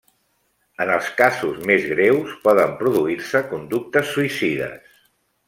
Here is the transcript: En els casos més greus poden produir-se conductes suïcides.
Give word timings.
En 0.85 0.93
els 0.93 1.09
casos 1.19 1.59
més 1.71 1.85
greus 1.89 2.33
poden 2.47 2.73
produir-se 2.81 3.43
conductes 3.53 4.11
suïcides. 4.17 4.99